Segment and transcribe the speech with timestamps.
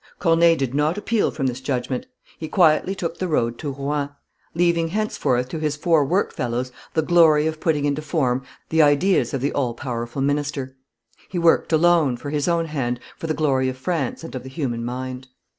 [0.17, 2.07] Corneille did not appeal from this judgment;
[2.39, 4.09] he quietly took the road to Rouen,
[4.55, 9.31] leaving henceforth to his four work fellows the glory of putting into form the ideas
[9.31, 10.75] of the all powerful minister;
[11.29, 14.49] he worked alone, for his own hand, for the glory of France and of the
[14.49, 15.27] human mind.